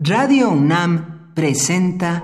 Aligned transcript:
Radio 0.00 0.50
UNAM 0.50 1.34
presenta 1.34 2.22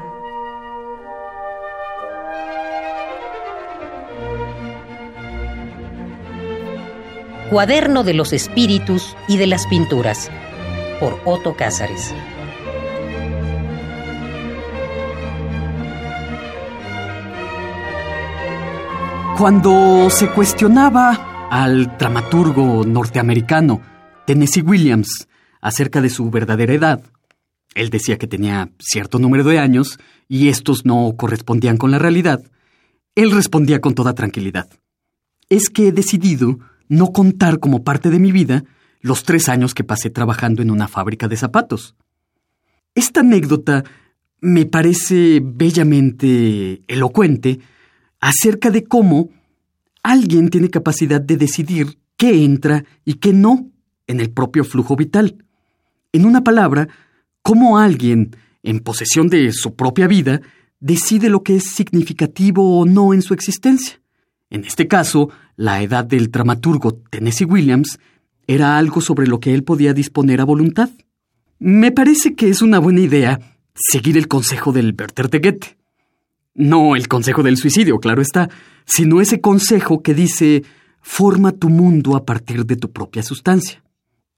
Cuaderno 7.50 8.04
de 8.04 8.14
los 8.14 8.32
Espíritus 8.32 9.16
y 9.26 9.38
de 9.38 9.48
las 9.48 9.66
Pinturas 9.66 10.30
por 11.00 11.18
Otto 11.24 11.56
Cázares. 11.56 12.14
Cuando 19.36 20.10
se 20.10 20.28
cuestionaba 20.28 21.48
al 21.50 21.98
dramaturgo 21.98 22.84
norteamericano 22.84 23.80
Tennessee 24.28 24.62
Williams 24.62 25.26
acerca 25.60 26.00
de 26.00 26.10
su 26.10 26.30
verdadera 26.30 26.72
edad, 26.72 27.02
él 27.74 27.90
decía 27.90 28.18
que 28.18 28.26
tenía 28.26 28.70
cierto 28.78 29.18
número 29.18 29.44
de 29.44 29.58
años 29.58 29.98
y 30.28 30.48
estos 30.48 30.84
no 30.84 31.14
correspondían 31.16 31.76
con 31.76 31.90
la 31.90 31.98
realidad, 31.98 32.42
él 33.14 33.30
respondía 33.30 33.80
con 33.80 33.94
toda 33.94 34.14
tranquilidad. 34.14 34.68
Es 35.48 35.68
que 35.68 35.88
he 35.88 35.92
decidido 35.92 36.58
no 36.88 37.12
contar 37.12 37.58
como 37.58 37.84
parte 37.84 38.10
de 38.10 38.18
mi 38.18 38.32
vida 38.32 38.64
los 39.00 39.22
tres 39.24 39.48
años 39.48 39.74
que 39.74 39.84
pasé 39.84 40.10
trabajando 40.10 40.62
en 40.62 40.70
una 40.70 40.88
fábrica 40.88 41.28
de 41.28 41.36
zapatos. 41.36 41.94
Esta 42.94 43.20
anécdota 43.20 43.84
me 44.40 44.66
parece 44.66 45.40
bellamente 45.42 46.82
elocuente 46.86 47.60
acerca 48.20 48.70
de 48.70 48.84
cómo 48.84 49.30
alguien 50.02 50.48
tiene 50.48 50.70
capacidad 50.70 51.20
de 51.20 51.36
decidir 51.36 51.98
qué 52.16 52.44
entra 52.44 52.84
y 53.04 53.14
qué 53.14 53.32
no 53.32 53.70
en 54.06 54.20
el 54.20 54.30
propio 54.30 54.64
flujo 54.64 54.96
vital. 54.96 55.44
En 56.12 56.26
una 56.26 56.44
palabra, 56.44 56.88
cómo 57.44 57.78
alguien, 57.78 58.34
en 58.62 58.80
posesión 58.80 59.28
de 59.28 59.52
su 59.52 59.76
propia 59.76 60.08
vida, 60.08 60.40
decide 60.80 61.28
lo 61.28 61.42
que 61.42 61.56
es 61.56 61.64
significativo 61.64 62.80
o 62.80 62.86
no 62.86 63.12
en 63.12 63.22
su 63.22 63.34
existencia. 63.34 64.00
En 64.48 64.64
este 64.64 64.88
caso, 64.88 65.28
la 65.54 65.82
edad 65.82 66.04
del 66.04 66.30
dramaturgo 66.30 66.94
Tennessee 67.10 67.44
Williams 67.44 67.98
era 68.46 68.78
algo 68.78 69.02
sobre 69.02 69.26
lo 69.26 69.40
que 69.40 69.52
él 69.52 69.62
podía 69.62 69.92
disponer 69.92 70.40
a 70.40 70.44
voluntad. 70.44 70.88
Me 71.58 71.92
parece 71.92 72.34
que 72.34 72.48
es 72.48 72.62
una 72.62 72.78
buena 72.78 73.00
idea 73.00 73.38
seguir 73.74 74.16
el 74.16 74.26
consejo 74.26 74.72
del 74.72 74.94
Werther 74.98 75.28
de 75.28 75.38
Goethe. 75.38 75.76
No 76.54 76.96
el 76.96 77.08
consejo 77.08 77.42
del 77.42 77.58
suicidio, 77.58 77.98
claro 77.98 78.22
está, 78.22 78.48
sino 78.86 79.20
ese 79.20 79.40
consejo 79.42 80.02
que 80.02 80.14
dice 80.14 80.64
forma 81.02 81.52
tu 81.52 81.68
mundo 81.68 82.16
a 82.16 82.24
partir 82.24 82.64
de 82.64 82.76
tu 82.76 82.90
propia 82.90 83.22
sustancia. 83.22 83.82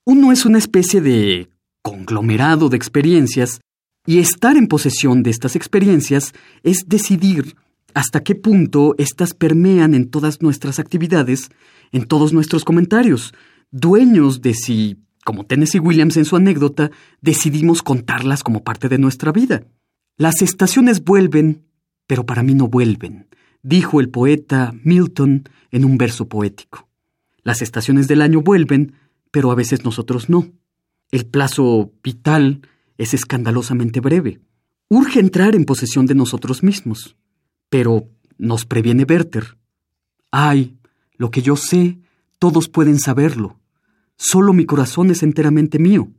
Uno 0.05 0.33
es 0.33 0.45
una 0.45 0.59
especie 0.59 1.01
de 1.01 1.49
conglomerado 1.87 2.69
de 2.69 2.77
experiencias 2.77 3.61
y 4.07 4.19
estar 4.19 4.57
en 4.57 4.67
posesión 4.67 5.23
de 5.23 5.31
estas 5.31 5.55
experiencias 5.55 6.33
es 6.65 6.89
decidir 6.89 7.55
hasta 7.95 8.25
qué 8.25 8.35
punto 8.35 8.97
éstas 8.99 9.35
permean 9.35 9.95
en 9.95 10.11
todas 10.11 10.43
nuestras 10.43 10.81
actividades, 10.81 11.49
en 11.93 12.07
todos 12.07 12.33
nuestros 12.33 12.65
comentarios, 12.65 13.35
dueños 13.71 14.43
de 14.43 14.55
si, 14.55 14.97
como 15.25 15.45
Tennessee 15.45 15.79
Williams 15.79 16.17
en 16.17 16.25
su 16.25 16.35
anécdota, 16.35 16.91
decidimos 17.21 17.83
contarlas 17.83 18.43
como 18.43 18.65
parte 18.65 18.89
de 18.89 18.99
nuestra 18.99 19.31
vida. 19.31 19.63
Las 20.17 20.43
estaciones 20.43 21.05
vuelven 21.05 21.67
pero 22.07 22.25
para 22.25 22.43
mí 22.43 22.55
no 22.55 22.69
vuelven, 22.69 23.29
dijo 23.63 24.01
el 24.01 24.09
poeta 24.09 24.73
Milton 24.85 25.49
en 25.71 25.85
un 25.85 25.99
verso 25.99 26.29
poético. 26.29 26.89
Las 27.43 27.63
estaciones 27.63 28.09
del 28.09 28.23
año 28.23 28.41
vuelven, 28.41 28.95
pero 29.31 29.51
a 29.51 29.55
veces 29.55 29.85
nosotros 29.85 30.29
no. 30.29 30.53
El 31.11 31.27
plazo 31.27 31.93
vital 32.03 32.63
es 32.99 33.15
escandalosamente 33.15 34.01
breve. 34.01 34.41
Urge 34.89 35.21
entrar 35.21 35.55
en 35.55 35.65
posesión 35.65 36.07
de 36.07 36.15
nosotros 36.15 36.63
mismos. 36.63 37.17
Pero 37.69 38.09
nos 38.39 38.65
previene 38.65 39.07
Werther. 39.09 39.57
Ay, 40.31 40.77
lo 41.17 41.31
que 41.31 41.43
yo 41.43 41.57
sé, 41.57 41.99
todos 42.39 42.69
pueden 42.69 42.99
saberlo. 42.99 43.59
Solo 44.17 44.53
mi 44.53 44.65
corazón 44.65 45.11
es 45.11 45.23
enteramente 45.23 45.79
mío. 45.79 46.11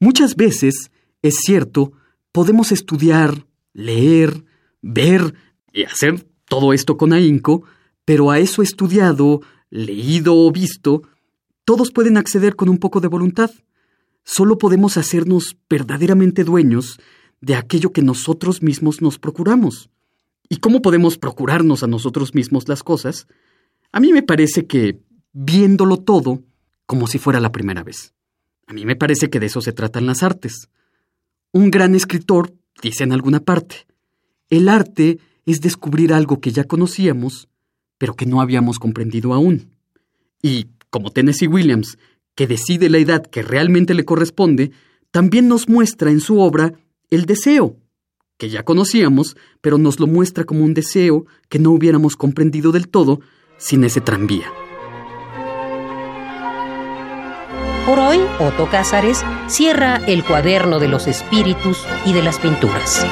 Muchas 0.00 0.36
veces, 0.36 0.90
es 1.22 1.36
cierto, 1.44 1.92
podemos 2.32 2.72
estudiar, 2.72 3.46
leer, 3.72 4.44
ver 4.82 5.34
y 5.72 5.84
hacer 5.84 6.26
todo 6.46 6.72
esto 6.72 6.96
con 6.96 7.12
ahínco, 7.12 7.64
pero 8.04 8.30
a 8.30 8.38
eso 8.38 8.62
estudiado, 8.62 9.40
leído 9.70 10.36
o 10.36 10.50
visto, 10.52 11.02
todos 11.64 11.90
pueden 11.90 12.16
acceder 12.16 12.56
con 12.56 12.68
un 12.68 12.78
poco 12.78 13.00
de 13.00 13.08
voluntad. 13.08 13.50
Solo 14.24 14.58
podemos 14.58 14.96
hacernos 14.96 15.56
verdaderamente 15.68 16.44
dueños 16.44 16.98
de 17.40 17.54
aquello 17.54 17.92
que 17.92 18.02
nosotros 18.02 18.62
mismos 18.62 19.02
nos 19.02 19.18
procuramos. 19.18 19.90
¿Y 20.48 20.56
cómo 20.56 20.82
podemos 20.82 21.18
procurarnos 21.18 21.82
a 21.82 21.86
nosotros 21.86 22.34
mismos 22.34 22.68
las 22.68 22.82
cosas? 22.82 23.26
A 23.92 24.00
mí 24.00 24.12
me 24.12 24.22
parece 24.22 24.66
que 24.66 24.98
viéndolo 25.32 25.98
todo 25.98 26.42
como 26.86 27.06
si 27.06 27.18
fuera 27.18 27.40
la 27.40 27.52
primera 27.52 27.82
vez. 27.82 28.14
A 28.66 28.72
mí 28.72 28.84
me 28.84 28.96
parece 28.96 29.30
que 29.30 29.40
de 29.40 29.46
eso 29.46 29.60
se 29.60 29.72
tratan 29.72 30.06
las 30.06 30.22
artes. 30.22 30.68
Un 31.52 31.70
gran 31.70 31.94
escritor 31.94 32.54
dice 32.82 33.04
en 33.04 33.12
alguna 33.12 33.40
parte, 33.40 33.86
el 34.50 34.68
arte 34.68 35.18
es 35.46 35.60
descubrir 35.60 36.12
algo 36.12 36.40
que 36.40 36.50
ya 36.50 36.64
conocíamos, 36.64 37.48
pero 37.98 38.14
que 38.14 38.26
no 38.26 38.40
habíamos 38.40 38.78
comprendido 38.78 39.34
aún. 39.34 39.70
Y, 40.42 40.68
como 40.90 41.10
Tennessee 41.10 41.46
Williams, 41.46 41.98
que 42.34 42.46
decide 42.46 42.88
la 42.88 42.98
edad 42.98 43.24
que 43.24 43.42
realmente 43.42 43.94
le 43.94 44.04
corresponde, 44.04 44.72
también 45.10 45.48
nos 45.48 45.68
muestra 45.68 46.10
en 46.10 46.20
su 46.20 46.40
obra 46.40 46.72
el 47.10 47.26
deseo, 47.26 47.76
que 48.36 48.48
ya 48.48 48.64
conocíamos, 48.64 49.36
pero 49.60 49.78
nos 49.78 50.00
lo 50.00 50.06
muestra 50.06 50.44
como 50.44 50.64
un 50.64 50.74
deseo 50.74 51.26
que 51.48 51.58
no 51.58 51.70
hubiéramos 51.70 52.16
comprendido 52.16 52.72
del 52.72 52.88
todo 52.88 53.20
sin 53.56 53.84
ese 53.84 54.00
tranvía. 54.00 54.52
Por 57.86 57.98
hoy, 57.98 58.18
Otto 58.40 58.68
Cázares 58.70 59.22
cierra 59.46 59.96
el 60.06 60.24
cuaderno 60.24 60.78
de 60.78 60.88
los 60.88 61.06
espíritus 61.06 61.84
y 62.06 62.14
de 62.14 62.22
las 62.22 62.38
pinturas. 62.38 63.06